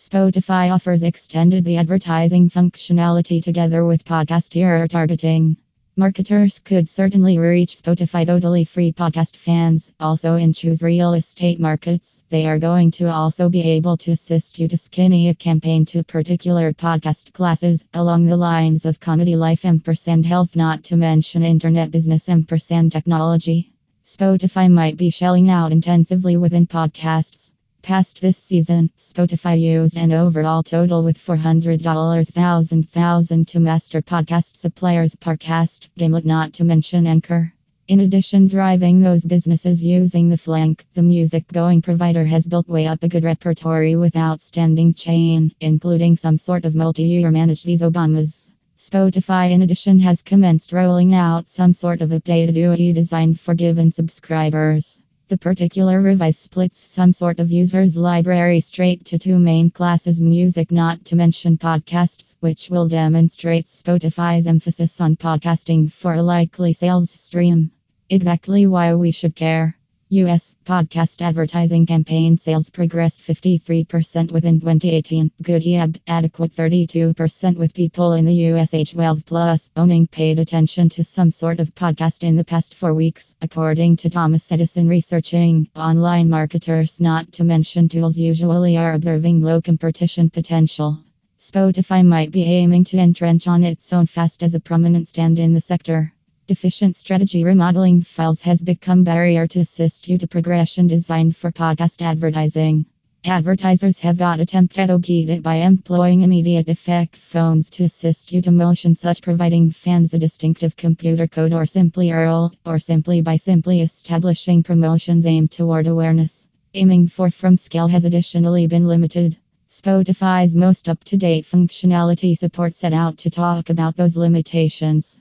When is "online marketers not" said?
85.76-87.30